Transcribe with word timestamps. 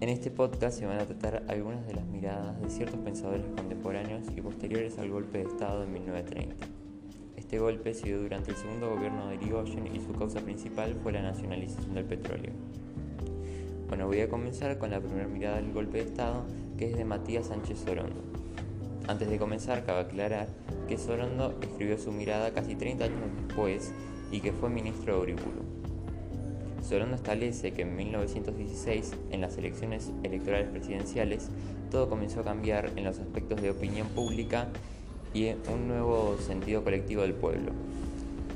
En 0.00 0.08
este 0.08 0.30
podcast 0.30 0.78
se 0.78 0.86
van 0.86 0.98
a 0.98 1.04
tratar 1.04 1.44
algunas 1.48 1.86
de 1.86 1.92
las 1.92 2.06
miradas 2.06 2.58
de 2.62 2.70
ciertos 2.70 2.98
pensadores 3.00 3.44
contemporáneos 3.54 4.24
y 4.34 4.40
posteriores 4.40 4.98
al 4.98 5.10
golpe 5.10 5.36
de 5.36 5.44
Estado 5.44 5.82
de 5.82 5.88
1930. 5.88 6.66
Este 7.36 7.58
golpe 7.58 7.92
se 7.92 8.06
dio 8.06 8.22
durante 8.22 8.50
el 8.50 8.56
segundo 8.56 8.88
gobierno 8.88 9.28
de 9.28 9.34
Irigoyen 9.34 9.94
y 9.94 10.00
su 10.00 10.14
causa 10.14 10.40
principal 10.40 10.94
fue 11.02 11.12
la 11.12 11.20
nacionalización 11.20 11.92
del 11.92 12.06
petróleo. 12.06 12.52
Bueno, 13.88 14.06
voy 14.06 14.22
a 14.22 14.30
comenzar 14.30 14.78
con 14.78 14.90
la 14.90 15.00
primera 15.00 15.28
mirada 15.28 15.56
del 15.56 15.70
golpe 15.70 15.98
de 15.98 16.04
Estado, 16.04 16.46
que 16.78 16.90
es 16.90 16.96
de 16.96 17.04
Matías 17.04 17.48
Sánchez 17.48 17.80
Sorondo. 17.80 18.22
Antes 19.06 19.28
de 19.28 19.36
comenzar, 19.36 19.84
cabe 19.84 20.00
aclarar 20.00 20.48
que 20.88 20.96
Sorondo 20.96 21.58
escribió 21.60 21.98
su 21.98 22.10
mirada 22.10 22.54
casi 22.54 22.74
30 22.74 23.04
años 23.04 23.20
después 23.46 23.92
y 24.32 24.40
que 24.40 24.52
fue 24.52 24.70
ministro 24.70 25.16
de 25.16 25.20
Uriburu. 25.20 25.79
Establece 26.90 27.70
que 27.70 27.82
en 27.82 27.94
1916, 27.94 29.12
en 29.30 29.40
las 29.40 29.56
elecciones 29.56 30.10
electorales 30.24 30.68
presidenciales, 30.70 31.48
todo 31.88 32.08
comenzó 32.08 32.40
a 32.40 32.44
cambiar 32.44 32.90
en 32.96 33.04
los 33.04 33.20
aspectos 33.20 33.62
de 33.62 33.70
opinión 33.70 34.08
pública 34.08 34.66
y 35.32 35.50
un 35.72 35.86
nuevo 35.86 36.36
sentido 36.38 36.82
colectivo 36.82 37.22
del 37.22 37.34
pueblo. 37.34 37.70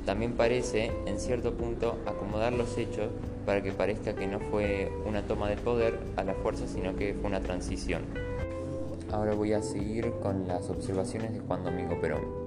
También 0.05 0.33
parece, 0.33 0.91
en 1.05 1.21
cierto 1.21 1.53
punto, 1.53 1.97
acomodar 2.05 2.51
los 2.51 2.77
hechos 2.77 3.07
para 3.45 3.63
que 3.63 3.71
parezca 3.71 4.13
que 4.13 4.27
no 4.27 4.41
fue 4.41 4.91
una 5.05 5.21
toma 5.21 5.49
de 5.49 5.55
poder 5.55 5.97
a 6.17 6.25
la 6.25 6.33
fuerza, 6.33 6.67
sino 6.67 6.97
que 6.97 7.13
fue 7.13 7.27
una 7.27 7.39
transición. 7.39 8.01
Ahora 9.13 9.33
voy 9.33 9.53
a 9.53 9.61
seguir 9.61 10.11
con 10.21 10.49
las 10.49 10.69
observaciones 10.69 11.31
de 11.31 11.39
Juan 11.39 11.63
Domingo 11.63 12.01
Perón. 12.01 12.44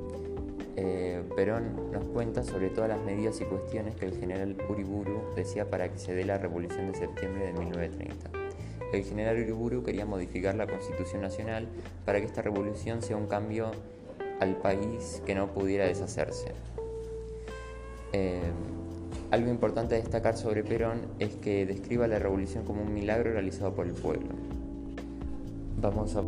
Eh, 0.81 1.25
Perón 1.35 1.91
nos 1.91 2.05
cuenta 2.05 2.45
sobre 2.45 2.71
todas 2.71 2.89
las 2.89 3.01
medidas 3.01 3.41
y 3.41 3.45
cuestiones 3.45 3.97
que 3.97 4.07
el 4.07 4.15
general 4.17 4.57
Uriburu 4.69 5.23
decía 5.35 5.69
para 5.69 5.91
que 5.91 5.99
se 5.99 6.15
dé 6.15 6.25
la 6.25 6.39
revolución 6.39 6.93
de 6.93 6.97
septiembre 6.97 7.47
de 7.47 7.53
1930. 7.53 8.31
El 8.93 9.03
general 9.03 9.39
Uriburu 9.39 9.83
quería 9.83 10.07
modificar 10.07 10.55
la 10.55 10.69
Constitución 10.69 11.21
Nacional 11.21 11.67
para 12.05 12.21
que 12.21 12.27
esta 12.27 12.43
revolución 12.43 13.03
sea 13.03 13.17
un 13.17 13.27
cambio 13.27 13.73
al 14.39 14.55
país 14.59 15.21
que 15.27 15.35
no 15.35 15.49
pudiera 15.49 15.85
deshacerse. 15.85 16.53
Eh, 18.13 18.39
algo 19.33 19.51
importante 19.51 19.97
a 19.97 19.99
destacar 19.99 20.37
sobre 20.37 20.63
Perón 20.63 21.01
es 21.19 21.35
que 21.35 21.67
describa 21.67 22.07
la 22.07 22.21
revolución 22.21 22.65
como 22.65 22.83
un 22.83 22.95
milagro 22.95 23.33
realizado 23.33 23.75
por 23.75 23.89
el 23.89 23.95
pueblo. 23.95 24.29
Vamos 25.81 26.15
a... 26.15 26.23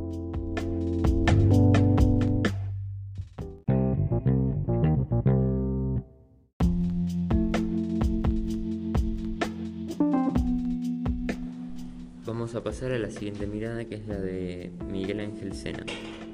Vamos 12.31 12.55
a 12.55 12.63
pasar 12.63 12.93
a 12.93 12.99
la 13.01 13.11
siguiente 13.11 13.49
mirada 13.49 13.87
que 13.87 13.97
es 13.97 14.07
la 14.07 14.17
de 14.17 14.71
Miguel 14.89 15.19
Ángel 15.19 15.53
Sena, 15.53 15.85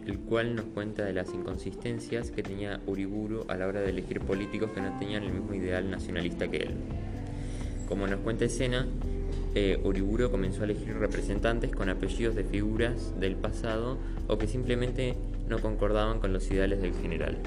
el 0.07 0.19
cual 0.19 0.55
nos 0.55 0.67
cuenta 0.67 1.07
de 1.07 1.15
las 1.15 1.33
inconsistencias 1.33 2.31
que 2.31 2.43
tenía 2.43 2.83
Uriburu 2.87 3.47
a 3.49 3.57
la 3.57 3.67
hora 3.67 3.81
de 3.81 3.89
elegir 3.89 4.21
políticos 4.21 4.73
que 4.75 4.83
no 4.83 4.99
tenían 4.99 5.23
el 5.23 5.33
mismo 5.33 5.55
ideal 5.55 5.91
nacionalista 5.91 6.49
que 6.49 6.59
él. 6.59 6.75
Como 7.89 8.07
nos 8.07 8.21
cuenta 8.21 8.47
Sena, 8.47 8.87
eh, 9.55 9.81
Uriburu 9.83 10.31
comenzó 10.31 10.61
a 10.61 10.65
elegir 10.65 10.99
representantes 10.99 11.71
con 11.71 11.89
apellidos 11.89 12.35
de 12.35 12.45
figuras 12.45 13.19
del 13.19 13.35
pasado 13.35 13.97
o 14.29 14.37
que 14.37 14.49
simplemente 14.49 15.17
no 15.49 15.61
concordaban 15.61 16.21
con 16.21 16.31
los 16.31 16.51
ideales 16.51 16.83
del 16.83 16.93
general. 16.93 17.39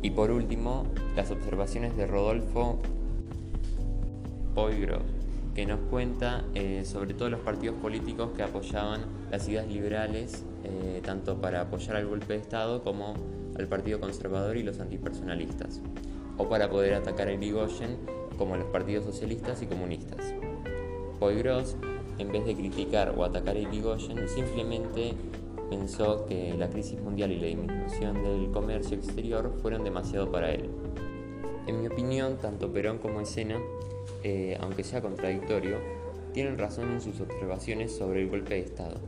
Y 0.00 0.12
por 0.12 0.30
último, 0.30 0.86
las 1.14 1.30
observaciones 1.30 1.94
de 1.94 2.06
Rodolfo 2.06 2.80
Poigro 4.54 5.19
que 5.54 5.66
nos 5.66 5.80
cuenta 5.90 6.44
eh, 6.54 6.84
sobre 6.84 7.14
todos 7.14 7.30
los 7.30 7.40
partidos 7.40 7.76
políticos 7.76 8.30
que 8.36 8.42
apoyaban 8.42 9.02
las 9.30 9.48
ideas 9.48 9.66
liberales, 9.66 10.44
eh, 10.64 11.00
tanto 11.04 11.40
para 11.40 11.62
apoyar 11.62 11.96
al 11.96 12.06
golpe 12.06 12.34
de 12.34 12.38
Estado 12.38 12.82
como 12.82 13.14
al 13.58 13.66
Partido 13.66 14.00
Conservador 14.00 14.56
y 14.56 14.62
los 14.62 14.80
antipersonalistas, 14.80 15.80
o 16.38 16.48
para 16.48 16.70
poder 16.70 16.94
atacar 16.94 17.28
a 17.28 17.32
Irigoyen 17.32 17.98
como 18.38 18.56
los 18.56 18.66
partidos 18.66 19.04
socialistas 19.04 19.60
y 19.62 19.66
comunistas. 19.66 20.34
Poygros, 21.18 21.76
en 22.18 22.32
vez 22.32 22.46
de 22.46 22.54
criticar 22.54 23.14
o 23.16 23.24
atacar 23.24 23.56
a 23.56 23.58
Irigoyen, 23.58 24.28
simplemente 24.28 25.14
pensó 25.68 26.26
que 26.26 26.54
la 26.54 26.68
crisis 26.68 27.00
mundial 27.00 27.32
y 27.32 27.40
la 27.40 27.46
disminución 27.46 28.22
del 28.22 28.50
comercio 28.50 28.96
exterior 28.96 29.52
fueron 29.60 29.84
demasiado 29.84 30.30
para 30.30 30.52
él. 30.52 30.70
En 31.66 31.80
mi 31.80 31.86
opinión, 31.86 32.38
tanto 32.38 32.72
Perón 32.72 32.98
como 32.98 33.20
Escena 33.20 33.56
eh, 34.22 34.56
aunque 34.60 34.84
sea 34.84 35.00
contradictorio, 35.00 35.78
tienen 36.32 36.58
razón 36.58 36.92
en 36.92 37.00
sus 37.00 37.20
observaciones 37.20 37.94
sobre 37.94 38.22
el 38.22 38.28
golpe 38.28 38.54
de 38.54 38.60
Estado. 38.60 39.00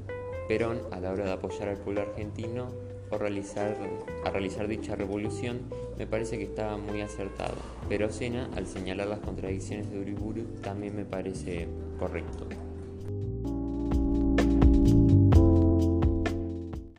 Perón, 0.48 0.80
a 0.90 1.00
la 1.00 1.12
hora 1.12 1.24
de 1.24 1.32
apoyar 1.32 1.68
al 1.68 1.78
pueblo 1.78 2.02
argentino 2.02 2.68
o 3.10 3.18
realizar, 3.18 3.76
a 4.24 4.30
realizar 4.30 4.66
dicha 4.66 4.96
revolución, 4.96 5.60
me 5.98 6.06
parece 6.06 6.38
que 6.38 6.44
estaba 6.44 6.76
muy 6.78 7.00
acertado, 7.00 7.54
pero 7.88 8.10
Sena, 8.10 8.50
al 8.56 8.66
señalar 8.66 9.06
las 9.08 9.20
contradicciones 9.20 9.90
de 9.90 10.00
Uriburu, 10.00 10.44
también 10.62 10.96
me 10.96 11.04
parece 11.04 11.68
correcto. 11.98 12.46